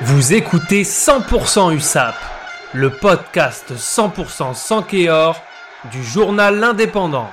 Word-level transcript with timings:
Vous 0.00 0.32
écoutez 0.32 0.82
100% 0.82 1.74
USAP, 1.74 2.14
le 2.72 2.90
podcast 2.90 3.72
100% 3.76 4.54
sans 4.54 4.82
Kéor 4.82 5.40
du 5.92 6.02
journal 6.02 6.58
L'Indépendant. 6.58 7.30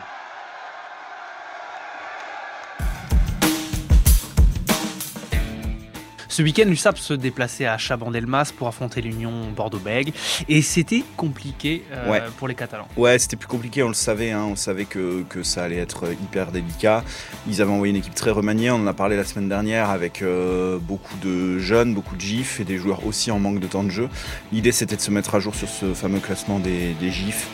Ce 6.32 6.44
week-end, 6.44 6.66
l'USAP 6.68 7.00
se 7.00 7.16
déplaçait 7.16 7.66
à 7.66 7.80
Chabandelmas 7.80 8.52
pour 8.56 8.68
affronter 8.68 9.02
l'Union 9.02 9.50
Bordeaux-Bègles 9.56 10.12
et 10.48 10.62
c'était 10.62 11.04
compliqué 11.18 11.84
euh, 11.92 12.08
Ouais. 12.12 12.22
pour 12.38 12.48
les 12.48 12.54
Catalans. 12.54 12.88
Ouais, 12.98 13.18
c'était 13.18 13.36
plus 13.36 13.48
compliqué, 13.48 13.82
on 13.82 13.88
le 13.88 13.96
savait, 13.96 14.30
hein, 14.30 14.44
on 14.48 14.56
savait 14.56 14.86
que, 14.86 15.24
que 15.28 15.42
ça 15.42 15.64
allait 15.64 15.78
être 15.80 16.06
hyper 16.12 16.52
délicat. 16.52 17.04
Ils 17.48 17.64
avaient 17.64 17.72
envoyé 17.72 17.90
une 17.90 17.98
équipe 17.98 18.14
très 18.14 18.30
remaniée, 18.30 18.70
on 18.70 18.76
en 18.76 18.86
a 18.88 18.94
parlé 18.94 19.18
la 19.18 19.24
semaine 19.24 19.50
dernière 19.50 19.90
avec 19.90 20.22
euh, 20.22 20.78
beaucoup 20.80 21.18
de 21.24 21.58
jeunes, 21.58 21.96
beaucoup 21.96 22.16
de 22.16 22.22
gifs 22.22 22.60
et 22.60 22.64
des 22.64 22.78
joueurs 22.78 23.08
aussi 23.08 23.32
en 23.32 23.40
manque 23.40 23.60
de 23.60 23.68
temps 23.68 23.84
de 23.84 23.90
jeu. 23.90 24.08
L'idée 24.54 24.72
c'était 24.72 24.96
de 24.98 25.02
se 25.02 25.10
mettre 25.10 25.34
à 25.34 25.40
jour 25.40 25.56
sur 25.56 25.68
ce 25.68 25.96
fameux 25.96 26.20
classement 26.20 26.60
des, 26.60 26.94
des 27.00 27.10
gifs. 27.10 27.48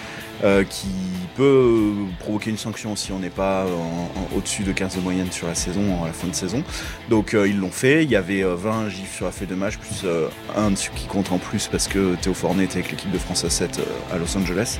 Euh, 0.43 0.63
qui 0.63 0.87
peut 1.35 1.91
provoquer 2.19 2.49
une 2.49 2.57
sanction 2.57 2.95
si 2.95 3.11
on 3.11 3.19
n'est 3.19 3.29
pas 3.29 3.65
en- 3.65 4.35
au-dessus 4.37 4.63
de 4.63 4.71
15 4.71 4.95
de 4.95 5.01
moyenne 5.01 5.31
sur 5.31 5.47
la 5.47 5.55
saison, 5.55 6.03
à 6.03 6.07
la 6.07 6.13
fin 6.13 6.27
de 6.27 6.35
saison. 6.35 6.63
Donc 7.09 7.33
euh, 7.33 7.47
ils 7.47 7.57
l'ont 7.59 7.71
fait, 7.71 8.03
il 8.03 8.09
y 8.11 8.15
avait 8.15 8.43
euh, 8.43 8.55
20 8.55 8.89
gifs 8.89 9.15
sur 9.15 9.25
la 9.25 9.31
feuille 9.31 9.47
de 9.47 9.55
match, 9.55 9.77
plus 9.77 10.01
euh, 10.05 10.27
un 10.55 10.71
dessus 10.71 10.91
qui 10.95 11.07
compte 11.07 11.31
en 11.31 11.37
plus 11.37 11.67
parce 11.67 11.87
que 11.87 12.15
Théo 12.15 12.33
Fournet 12.33 12.65
était 12.65 12.79
avec 12.79 12.91
l'équipe 12.91 13.11
de 13.11 13.17
France 13.17 13.43
à 13.43 13.49
7 13.49 13.79
euh, 13.79 14.15
à 14.15 14.17
Los 14.17 14.35
Angeles. 14.37 14.79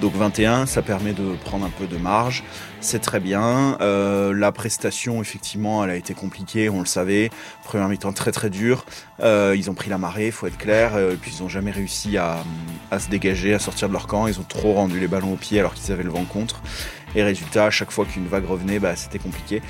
Donc 0.00 0.14
21, 0.14 0.66
ça 0.66 0.82
permet 0.82 1.12
de 1.12 1.34
prendre 1.44 1.64
un 1.64 1.70
peu 1.70 1.86
de 1.86 1.96
marge. 1.96 2.42
C'est 2.84 2.98
très 2.98 3.18
bien. 3.18 3.78
Euh, 3.80 4.34
la 4.34 4.52
prestation, 4.52 5.22
effectivement, 5.22 5.82
elle 5.82 5.90
a 5.90 5.96
été 5.96 6.12
compliquée, 6.12 6.68
on 6.68 6.80
le 6.80 6.86
savait. 6.86 7.30
Première 7.64 7.88
mi-temps 7.88 8.12
très 8.12 8.30
très 8.30 8.50
dur. 8.50 8.84
Euh, 9.20 9.54
ils 9.56 9.70
ont 9.70 9.74
pris 9.74 9.88
la 9.88 9.96
marée, 9.96 10.30
faut 10.30 10.46
être 10.46 10.58
clair. 10.58 10.90
Euh, 10.94 11.14
et 11.14 11.16
puis 11.16 11.34
ils 11.34 11.42
n'ont 11.42 11.48
jamais 11.48 11.70
réussi 11.70 12.18
à, 12.18 12.44
à 12.90 12.98
se 12.98 13.08
dégager, 13.08 13.54
à 13.54 13.58
sortir 13.58 13.88
de 13.88 13.94
leur 13.94 14.06
camp. 14.06 14.26
Ils 14.26 14.38
ont 14.38 14.44
trop 14.46 14.74
rendu 14.74 15.00
les 15.00 15.08
ballons 15.08 15.32
au 15.32 15.36
pied 15.36 15.58
alors 15.58 15.72
qu'ils 15.72 15.92
avaient 15.92 16.02
le 16.02 16.10
vent 16.10 16.26
contre. 16.26 16.60
Et 17.16 17.22
résultat, 17.22 17.64
à 17.64 17.70
chaque 17.70 17.90
fois 17.90 18.04
qu'une 18.04 18.26
vague 18.26 18.44
revenait, 18.44 18.78
bah, 18.78 18.96
c'était 18.96 19.18
compliqué. 19.18 19.62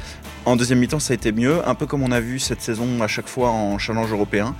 En 0.45 0.57
deuxième 0.57 0.81
mi-temps, 0.81 0.99
ça 0.99 1.13
a 1.13 1.15
été 1.15 1.31
mieux, 1.31 1.67
un 1.69 1.77
peu 1.77 1.87
comme 1.87 2.03
on 2.03 2.11
a 2.11 2.21
vu 2.21 2.41
cette 2.41 2.63
saison 2.63 3.01
à 3.01 3.07
chaque 3.07 3.29
fois 3.29 3.51
en 3.51 3.79
challenge 3.79 4.11
européen. 4.11 4.57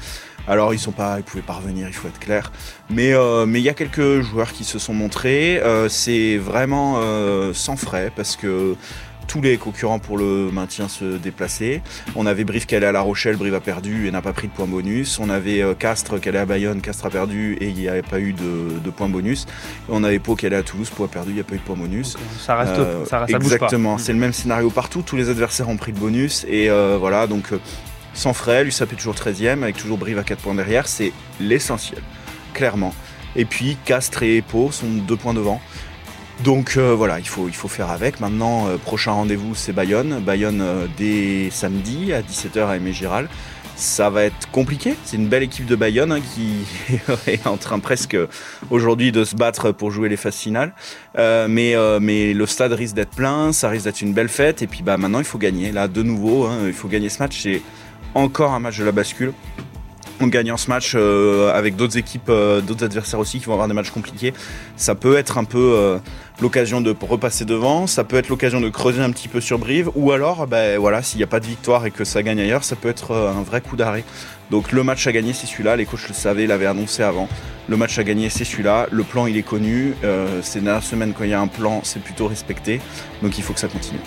Alors 0.47 0.75
ils 0.75 0.79
sont 0.79 0.93
pas, 0.93 1.17
ils 1.19 1.23
pouvaient 1.25 1.43
pas 1.43 1.55
revenir, 1.55 1.87
il 1.89 1.95
faut 1.95 2.09
être 2.09 2.19
clair. 2.21 2.53
Mais 2.91 3.13
euh, 3.15 3.47
mais 3.47 3.61
il 3.61 3.65
y 3.65 3.69
a 3.71 3.75
quelques 3.75 4.21
joueurs 4.21 4.53
qui 4.53 4.65
se 4.65 4.79
sont 4.79 4.95
montrés. 4.95 5.59
Euh, 5.63 5.89
c'est 5.89 6.37
vraiment 6.37 6.97
euh, 6.99 7.53
sans 7.55 7.77
frais 7.77 8.13
parce 8.15 8.37
que 8.37 8.75
tous 9.27 9.41
les 9.41 9.57
concurrents 9.57 9.99
pour 10.01 10.19
le 10.19 10.51
maintien 10.53 10.87
se 10.87 11.17
déplaçaient. 11.17 11.81
On 12.15 12.27
avait 12.27 12.45
Brive 12.45 12.67
qui 12.67 12.77
allait 12.77 12.85
à 12.85 12.93
La 12.93 13.01
Rochelle, 13.01 13.37
Brive 13.37 13.55
a 13.55 13.61
perdu 13.61 14.07
et 14.07 14.11
n'a 14.11 14.21
pas 14.21 14.35
pris 14.35 14.49
de 14.49 14.53
points 14.53 14.67
bonus. 14.67 15.19
On 15.19 15.31
avait 15.31 15.63
euh, 15.63 15.73
Castres 15.73 16.21
qui 16.21 16.29
allait 16.29 16.41
à 16.41 16.45
Bayonne, 16.45 16.83
Castres 16.83 17.07
a 17.07 17.11
perdu 17.11 17.57
et 17.59 17.69
il 17.69 17.75
n'y 17.75 17.89
avait 17.89 18.03
pas 18.03 18.21
eu 18.21 18.35
de, 18.35 18.79
de 18.85 18.91
points 18.91 19.09
bonus. 19.09 19.47
Et 19.89 19.93
on 19.93 20.05
avait 20.05 20.19
Pau 20.19 20.37
qui 20.37 20.45
allait 20.45 20.57
à 20.57 20.63
Toulouse, 20.63 20.91
Pau 20.95 21.05
a 21.05 21.09
perdu, 21.09 21.31
il 21.31 21.35
n'y 21.37 21.41
a 21.41 21.45
pas 21.45 21.55
eu 21.55 21.59
de 21.59 21.63
points 21.63 21.75
bonus. 21.75 22.19
Ça 22.39 22.55
reste, 22.57 22.73
Euh, 22.79 23.07
ça, 23.07 23.21
pas. 23.21 23.27
exactement, 23.29 23.95
Mm. 23.95 23.99
c'est 23.99 24.13
le 24.13 24.19
même 24.19 24.35
scénario 24.35 24.69
partout. 24.69 25.01
Tous 25.01 25.17
les 25.17 25.31
adversaires 25.31 25.71
ont 25.71 25.79
pris 25.79 25.93
le 25.93 25.99
bonus 25.99 26.45
et 26.47 26.69
euh, 26.69 26.99
voilà, 27.01 27.27
donc 27.27 27.47
sans 28.15 28.33
frais, 28.33 28.65
l'USAP 28.65 28.93
est 28.93 28.97
toujours 28.97 29.15
13e 29.15 29.63
avec 29.63 29.77
toujours 29.77 29.99
Brive 29.99 30.19
à 30.19 30.25
4 30.25 30.41
points 30.41 30.55
derrière, 30.55 30.87
c'est 30.87 31.13
l'essentiel, 31.41 32.01
clairement. 32.55 32.95
Et 33.37 33.45
puis 33.45 33.77
Castres 33.85 34.23
et 34.23 34.43
Pau 34.43 34.71
sont 34.71 34.87
deux 34.87 35.17
points 35.17 35.35
devant. 35.35 35.61
Donc 36.43 36.75
euh, 36.77 36.95
voilà, 36.95 37.19
il 37.21 37.29
faut, 37.29 37.49
il 37.49 37.55
faut 37.55 37.69
faire 37.69 37.91
avec. 37.91 38.21
Maintenant, 38.21 38.69
euh, 38.69 38.77
prochain 38.77 39.13
rendez-vous, 39.13 39.55
c'est 39.55 39.73
Bayonne. 39.73 40.21
Bayonne 40.21 40.61
euh, 40.61 40.87
dès 40.97 41.51
samedi 41.51 42.13
à 42.13 42.23
17h 42.23 42.67
à 42.67 42.77
Aimé 42.77 42.93
Giral. 42.93 43.29
Ça 43.77 44.09
va 44.09 44.23
être 44.25 44.51
compliqué. 44.53 44.95
C'est 45.05 45.17
une 45.17 45.27
belle 45.27 45.43
équipe 45.43 45.67
de 45.67 45.75
Bayonne 45.75 46.13
hein, 46.13 46.21
qui 46.21 46.65
est 47.27 47.47
en 47.47 47.57
train 47.57 47.81
presque 47.81 48.17
aujourd'hui 48.71 49.11
de 49.11 49.25
se 49.25 49.35
battre 49.35 49.73
pour 49.73 49.91
jouer 49.91 50.09
les 50.09 50.17
phases 50.17 50.37
finales. 50.37 50.73
Mais, 51.17 51.75
mais 52.01 52.35
le 52.35 52.47
stade 52.47 52.73
risque 52.73 52.95
d'être 52.95 53.17
plein, 53.17 53.53
ça 53.53 53.69
risque 53.69 53.87
d'être 53.87 54.01
une 54.01 54.13
belle 54.13 54.29
fête. 54.29 54.63
Et 54.63 54.69
puis 54.69 54.85
bah, 54.85 54.97
maintenant, 54.97 55.19
il 55.19 55.25
faut 55.25 55.39
gagner. 55.39 55.73
Là, 55.73 55.89
de 55.89 56.05
nouveau, 56.05 56.45
hein, 56.45 56.59
il 56.67 56.73
faut 56.73 56.87
gagner 56.87 57.09
ce 57.09 57.19
match. 57.19 57.49
Encore 58.15 58.53
un 58.53 58.61
match 58.61 58.79
de 58.79 58.85
la 58.85 58.93
bascule. 58.93 59.33
En 60.21 60.29
gagnant 60.29 60.57
ce 60.57 60.71
match 60.71 60.93
euh, 60.95 61.53
avec 61.53 61.75
d'autres 61.75 61.99
équipes, 61.99 62.29
euh, 62.29 62.61
d'autres 62.61 62.85
adversaires 62.85 63.19
aussi 63.19 63.41
qui 63.41 63.47
vont 63.47 63.55
avoir 63.55 63.67
des 63.67 63.75
matchs 63.75 63.91
compliqués, 63.91 64.33
ça 64.77 64.95
peut 64.95 65.17
être 65.17 65.39
un 65.39 65.45
peu 65.45 65.59
euh, 65.75 65.99
l'occasion 66.41 66.81
de 66.81 66.95
repasser 67.01 67.45
devant, 67.45 67.89
ça 67.89 68.05
peut 68.05 68.17
être 68.17 68.29
l'occasion 68.29 68.61
de 68.61 68.69
creuser 68.69 69.03
un 69.03 69.11
petit 69.11 69.27
peu 69.27 69.41
sur 69.41 69.59
Brive, 69.59 69.91
ou 69.97 70.13
alors, 70.13 70.47
ben 70.47 70.79
voilà, 70.79 71.03
s'il 71.03 71.19
n'y 71.19 71.25
a 71.25 71.27
pas 71.27 71.41
de 71.41 71.47
victoire 71.47 71.85
et 71.85 71.91
que 71.91 72.05
ça 72.05 72.23
gagne 72.23 72.41
ailleurs, 72.41 72.63
ça 72.63 72.77
peut 72.77 72.89
être 72.89 73.13
un 73.13 73.43
vrai 73.43 73.61
coup 73.61 73.75
d'arrêt. 73.75 74.05
Donc 74.51 74.73
le 74.73 74.85
match 74.85 75.07
à 75.07 75.13
gagner, 75.13 75.33
c'est 75.33 75.47
celui-là. 75.47 75.77
Les 75.77 75.87
coachs 75.87 76.09
le 76.09 76.15
savaient, 76.15 76.47
l'avaient 76.47 76.67
annoncé 76.67 77.03
avant. 77.03 77.29
Le 77.69 77.77
match 77.77 77.99
à 77.99 78.05
gagner, 78.05 78.29
c'est 78.29 78.45
celui-là. 78.45 78.87
Le 78.91 79.03
plan, 79.03 79.27
il 79.27 79.37
est 79.37 79.43
connu. 79.43 79.95
Euh, 80.05 80.43
ces 80.43 80.61
dernières 80.61 80.83
semaines, 80.83 81.13
quand 81.17 81.25
il 81.25 81.31
y 81.31 81.35
a 81.35 81.41
un 81.41 81.47
plan, 81.47 81.81
c'est 81.83 82.03
plutôt 82.03 82.27
respecté. 82.27 82.81
Donc 83.23 83.39
il 83.39 83.43
faut 83.43 83.53
que 83.53 83.61
ça 83.61 83.69
continue. 83.69 84.01